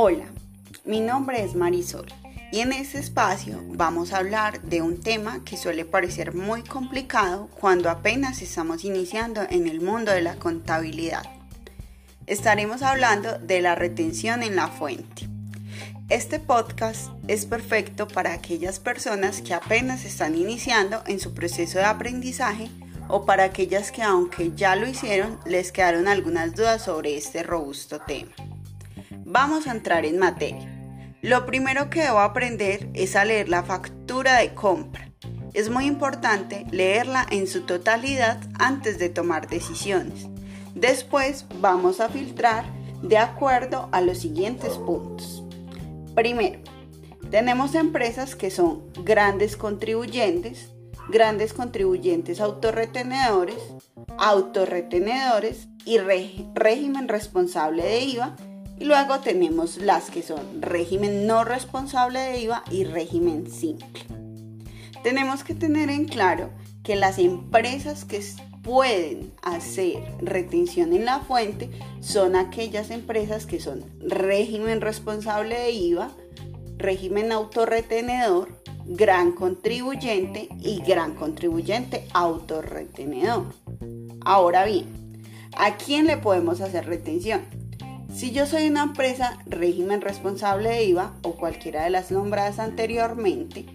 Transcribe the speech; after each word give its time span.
Hola, 0.00 0.26
mi 0.84 1.00
nombre 1.00 1.42
es 1.42 1.56
Marisol 1.56 2.06
y 2.52 2.60
en 2.60 2.70
este 2.70 3.00
espacio 3.00 3.60
vamos 3.66 4.12
a 4.12 4.18
hablar 4.18 4.62
de 4.62 4.80
un 4.80 5.00
tema 5.00 5.42
que 5.44 5.56
suele 5.56 5.84
parecer 5.84 6.36
muy 6.36 6.62
complicado 6.62 7.48
cuando 7.58 7.90
apenas 7.90 8.40
estamos 8.40 8.84
iniciando 8.84 9.42
en 9.50 9.66
el 9.66 9.80
mundo 9.80 10.12
de 10.12 10.22
la 10.22 10.36
contabilidad. 10.36 11.24
Estaremos 12.28 12.82
hablando 12.82 13.40
de 13.40 13.60
la 13.60 13.74
retención 13.74 14.44
en 14.44 14.54
la 14.54 14.68
fuente. 14.68 15.28
Este 16.08 16.38
podcast 16.38 17.10
es 17.26 17.44
perfecto 17.44 18.06
para 18.06 18.34
aquellas 18.34 18.78
personas 18.78 19.42
que 19.42 19.52
apenas 19.52 20.04
están 20.04 20.36
iniciando 20.36 21.02
en 21.08 21.18
su 21.18 21.34
proceso 21.34 21.78
de 21.78 21.86
aprendizaje 21.86 22.70
o 23.08 23.26
para 23.26 23.42
aquellas 23.42 23.90
que 23.90 24.04
aunque 24.04 24.52
ya 24.54 24.76
lo 24.76 24.86
hicieron 24.86 25.40
les 25.44 25.72
quedaron 25.72 26.06
algunas 26.06 26.54
dudas 26.54 26.82
sobre 26.82 27.16
este 27.16 27.42
robusto 27.42 27.98
tema. 27.98 28.30
Vamos 29.30 29.66
a 29.66 29.72
entrar 29.72 30.06
en 30.06 30.18
materia. 30.18 30.74
Lo 31.20 31.44
primero 31.44 31.90
que 31.90 32.00
debo 32.00 32.20
aprender 32.20 32.88
es 32.94 33.14
a 33.14 33.26
leer 33.26 33.50
la 33.50 33.62
factura 33.62 34.38
de 34.38 34.54
compra. 34.54 35.12
Es 35.52 35.68
muy 35.68 35.84
importante 35.84 36.64
leerla 36.70 37.26
en 37.30 37.46
su 37.46 37.66
totalidad 37.66 38.40
antes 38.58 38.98
de 38.98 39.10
tomar 39.10 39.46
decisiones. 39.46 40.28
Después 40.74 41.44
vamos 41.60 42.00
a 42.00 42.08
filtrar 42.08 42.64
de 43.02 43.18
acuerdo 43.18 43.90
a 43.92 44.00
los 44.00 44.16
siguientes 44.16 44.72
puntos. 44.78 45.44
Primero, 46.14 46.60
tenemos 47.30 47.74
empresas 47.74 48.34
que 48.34 48.50
son 48.50 48.90
grandes 49.04 49.58
contribuyentes, 49.58 50.70
grandes 51.10 51.52
contribuyentes 51.52 52.40
autorretenedores, 52.40 53.60
autorretenedores 54.16 55.68
y 55.84 55.98
régimen 55.98 57.08
responsable 57.08 57.82
de 57.82 58.00
IVA 58.00 58.36
y 58.80 58.84
luego 58.84 59.20
tenemos 59.20 59.78
las 59.78 60.10
que 60.10 60.22
son 60.22 60.62
régimen 60.62 61.26
no 61.26 61.44
responsable 61.44 62.20
de 62.20 62.40
IVA 62.40 62.64
y 62.70 62.84
régimen 62.84 63.50
simple. 63.50 64.04
Tenemos 65.02 65.44
que 65.44 65.54
tener 65.54 65.90
en 65.90 66.06
claro 66.06 66.50
que 66.82 66.96
las 66.96 67.18
empresas 67.18 68.04
que 68.04 68.22
pueden 68.62 69.32
hacer 69.42 70.02
retención 70.20 70.92
en 70.92 71.04
la 71.04 71.20
fuente 71.20 71.70
son 72.00 72.36
aquellas 72.36 72.90
empresas 72.90 73.46
que 73.46 73.60
son 73.60 73.84
régimen 74.00 74.80
responsable 74.80 75.58
de 75.58 75.70
IVA, 75.70 76.10
régimen 76.76 77.32
autorretenedor, 77.32 78.48
gran 78.86 79.32
contribuyente 79.32 80.48
y 80.60 80.80
gran 80.80 81.14
contribuyente 81.14 82.06
autorretenedor. 82.12 83.46
Ahora 84.24 84.64
bien, 84.64 84.86
¿a 85.56 85.76
quién 85.76 86.06
le 86.06 86.16
podemos 86.16 86.60
hacer 86.60 86.86
retención? 86.86 87.67
Si 88.14 88.32
yo 88.32 88.46
soy 88.46 88.68
una 88.68 88.84
empresa 88.84 89.38
régimen 89.46 90.00
responsable 90.00 90.70
de 90.70 90.84
IVA 90.84 91.12
o 91.22 91.36
cualquiera 91.36 91.84
de 91.84 91.90
las 91.90 92.10
nombradas 92.10 92.58
anteriormente, 92.58 93.66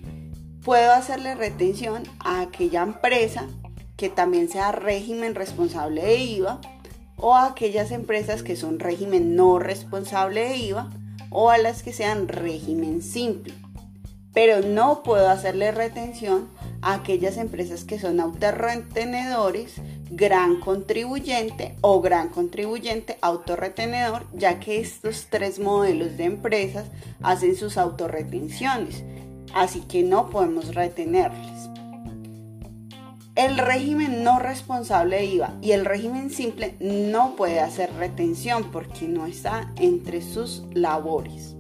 puedo 0.64 0.92
hacerle 0.92 1.36
retención 1.36 2.04
a 2.20 2.42
aquella 2.42 2.82
empresa 2.82 3.48
que 3.96 4.10
también 4.10 4.50
sea 4.50 4.72
régimen 4.72 5.36
responsable 5.36 6.02
de 6.04 6.18
IVA 6.18 6.60
o 7.16 7.36
a 7.36 7.46
aquellas 7.46 7.92
empresas 7.92 8.42
que 8.42 8.56
son 8.56 8.80
régimen 8.80 9.36
no 9.36 9.60
responsable 9.60 10.50
de 10.50 10.58
IVA 10.58 10.90
o 11.30 11.52
a 11.52 11.60
las 11.60 11.84
que 11.84 11.94
sean 11.94 12.28
régimen 12.28 13.04
simple. 13.04 13.54
Pero 14.34 14.62
no 14.68 15.04
puedo 15.04 15.30
hacerle 15.30 15.72
retención 15.72 16.50
aquellas 16.84 17.38
empresas 17.38 17.84
que 17.84 18.00
son 18.00 18.20
autorretenedores, 18.20 19.76
gran 20.12 20.60
contribuyente 20.60 21.76
o 21.82 22.02
gran 22.02 22.30
contribuyente 22.30 23.18
autorretenedor, 23.22 24.26
ya 24.34 24.60
que 24.60 24.80
estos 24.80 25.28
tres 25.30 25.60
modelos 25.60 26.18
de 26.18 26.26
empresas 26.26 26.86
hacen 27.22 27.56
sus 27.56 27.78
autorretenciones, 27.78 29.04
así 29.54 29.82
que 29.82 30.04
no 30.04 30.30
podemos 30.30 30.76
retenerles. 30.76 31.70
El 33.36 33.58
régimen 33.58 34.24
no 34.24 34.38
responsable 34.38 35.16
de 35.16 35.26
IVA 35.26 35.54
y 35.60 35.72
el 35.72 35.86
régimen 35.86 36.30
simple 36.30 36.76
no 36.80 37.36
puede 37.36 37.62
hacer 37.62 37.92
retención 37.96 38.72
porque 38.72 39.08
no 39.08 39.26
está 39.26 39.72
entre 39.78 40.22
sus 40.22 40.62
labores. 40.74 41.53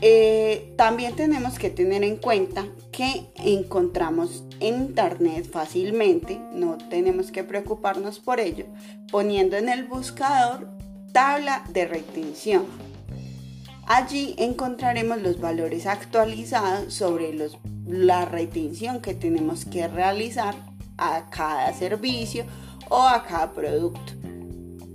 Eh, 0.00 0.74
también 0.76 1.16
tenemos 1.16 1.58
que 1.58 1.70
tener 1.70 2.04
en 2.04 2.16
cuenta 2.16 2.66
que 2.92 3.26
encontramos 3.36 4.44
en 4.60 4.76
internet 4.76 5.50
fácilmente, 5.50 6.40
no 6.52 6.78
tenemos 6.88 7.32
que 7.32 7.42
preocuparnos 7.42 8.20
por 8.20 8.38
ello, 8.38 8.66
poniendo 9.10 9.56
en 9.56 9.68
el 9.68 9.84
buscador 9.84 10.68
tabla 11.12 11.64
de 11.72 11.86
retención. 11.86 12.66
Allí 13.86 14.34
encontraremos 14.38 15.20
los 15.20 15.40
valores 15.40 15.86
actualizados 15.86 16.94
sobre 16.94 17.34
la 17.86 18.24
retención 18.24 19.00
que 19.00 19.14
tenemos 19.14 19.64
que 19.64 19.88
realizar 19.88 20.54
a 20.96 21.28
cada 21.30 21.72
servicio 21.72 22.44
o 22.88 23.02
a 23.02 23.24
cada 23.24 23.52
producto. 23.52 24.12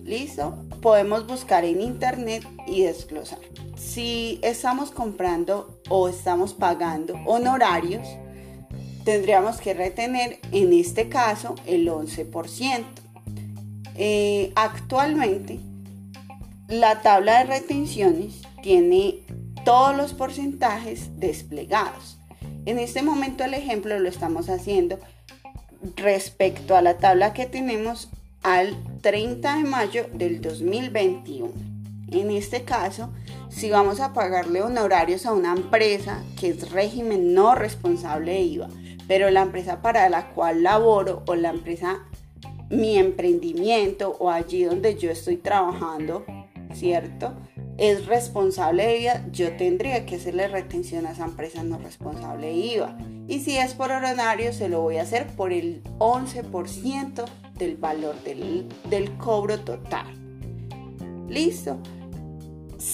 ¿Listo? 0.03 0.63
Podemos 0.81 1.25
buscar 1.25 1.65
en 1.65 1.81
internet 1.81 2.45
y 2.67 2.83
desglosar 2.83 3.39
si 3.83 4.39
estamos 4.41 4.91
comprando 4.91 5.81
o 5.89 6.07
estamos 6.07 6.53
pagando 6.53 7.15
honorarios, 7.25 8.07
tendríamos 9.03 9.57
que 9.57 9.73
retener 9.73 10.39
en 10.51 10.73
este 10.73 11.09
caso 11.09 11.55
el 11.65 11.87
11%. 11.87 12.83
Eh, 13.95 14.51
actualmente, 14.55 15.59
la 16.69 17.01
tabla 17.01 17.39
de 17.39 17.59
retenciones 17.59 18.41
tiene 18.63 19.19
todos 19.65 19.95
los 19.95 20.13
porcentajes 20.13 21.19
desplegados. 21.19 22.17
En 22.65 22.79
este 22.79 23.03
momento 23.03 23.43
el 23.43 23.53
ejemplo 23.53 23.99
lo 23.99 24.07
estamos 24.07 24.49
haciendo 24.49 24.97
respecto 25.97 26.75
a 26.75 26.81
la 26.81 26.97
tabla 26.97 27.33
que 27.33 27.45
tenemos 27.45 28.09
al 28.41 28.75
30 29.01 29.57
de 29.57 29.63
mayo 29.65 30.05
del 30.13 30.41
2021. 30.41 31.51
En 32.13 32.29
este 32.29 32.63
caso, 32.63 33.09
si 33.49 33.71
vamos 33.71 33.99
a 33.99 34.13
pagarle 34.13 34.61
honorarios 34.61 35.25
a 35.25 35.33
una 35.33 35.51
empresa 35.51 36.23
que 36.39 36.49
es 36.49 36.71
régimen 36.71 37.33
no 37.33 37.55
responsable 37.55 38.33
de 38.33 38.41
IVA, 38.41 38.69
pero 39.07 39.31
la 39.31 39.41
empresa 39.41 39.81
para 39.81 40.07
la 40.09 40.29
cual 40.29 40.61
laboro 40.61 41.23
o 41.27 41.33
la 41.33 41.49
empresa, 41.49 42.05
mi 42.69 42.97
emprendimiento 42.97 44.15
o 44.19 44.29
allí 44.29 44.63
donde 44.63 44.95
yo 44.95 45.09
estoy 45.09 45.37
trabajando, 45.37 46.23
¿cierto? 46.73 47.33
Es 47.77 48.05
responsable 48.05 48.85
de 48.85 48.99
IVA, 48.99 49.25
yo 49.31 49.55
tendría 49.57 50.05
que 50.05 50.17
hacerle 50.17 50.47
retención 50.47 51.07
a 51.07 51.13
esa 51.13 51.25
empresa 51.25 51.63
no 51.63 51.79
responsable 51.79 52.47
de 52.47 52.53
IVA. 52.53 52.97
Y 53.27 53.39
si 53.39 53.57
es 53.57 53.73
por 53.73 53.91
honorario, 53.91 54.53
se 54.53 54.69
lo 54.69 54.81
voy 54.81 54.97
a 54.97 55.01
hacer 55.01 55.25
por 55.35 55.51
el 55.51 55.81
11% 55.97 57.25
del 57.55 57.75
valor 57.77 58.15
del, 58.23 58.69
del 58.89 59.17
cobro 59.17 59.59
total. 59.59 60.05
Listo. 61.27 61.79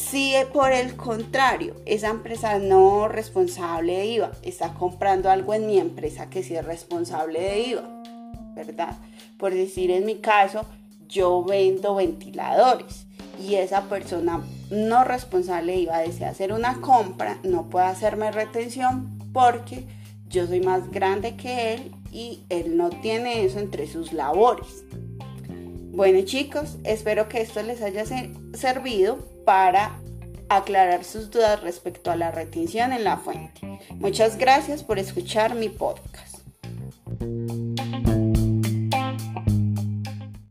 Si 0.10 0.34
por 0.52 0.72
el 0.72 0.96
contrario, 0.96 1.76
esa 1.86 2.10
empresa 2.10 2.58
no 2.58 3.08
responsable 3.08 3.96
de 3.96 4.06
IVA 4.08 4.32
está 4.42 4.74
comprando 4.74 5.30
algo 5.30 5.54
en 5.54 5.68
mi 5.68 5.78
empresa 5.78 6.32
que 6.32 6.42
sí 6.42 6.56
es 6.56 6.66
responsable 6.66 7.40
de 7.40 7.60
IVA, 7.68 8.04
¿verdad? 8.56 8.98
Por 9.38 9.54
decir 9.54 9.92
en 9.92 10.08
mi 10.08 10.16
caso, 10.16 10.66
yo 11.08 11.44
vendo 11.44 11.94
ventiladores 11.94 13.06
y 13.40 13.56
esa 13.56 13.84
persona 13.84 14.44
no 14.72 15.04
responsable 15.04 15.74
de 15.74 15.82
IVA 15.82 16.00
desea 16.00 16.30
hacer 16.30 16.54
una 16.54 16.82
compra, 16.82 17.38
no 17.44 17.70
puede 17.70 17.86
hacerme 17.86 18.32
retención 18.32 19.20
porque 19.32 19.86
yo 20.28 20.48
soy 20.48 20.62
más 20.62 20.90
grande 20.90 21.36
que 21.36 21.76
él 21.76 21.92
y 22.12 22.42
él 22.50 22.78
no 22.78 22.90
tiene 22.90 23.46
eso 23.46 23.60
entre 23.60 23.86
sus 23.86 24.12
labores. 24.12 24.84
Bueno 25.92 26.22
chicos, 26.22 26.78
espero 26.84 27.30
que 27.30 27.42
esto 27.42 27.62
les 27.62 27.84
haya 27.84 28.06
servido 28.56 29.39
para 29.50 30.00
aclarar 30.48 31.04
sus 31.04 31.32
dudas 31.32 31.60
respecto 31.62 32.12
a 32.12 32.16
la 32.16 32.30
retención 32.30 32.94
en 32.94 33.04
la 33.04 33.18
fuente. 33.18 33.80
Muchas 33.96 34.38
gracias 34.38 34.84
por 34.84 35.00
escuchar 35.00 35.56
mi 35.56 35.70
podcast. 35.70 36.39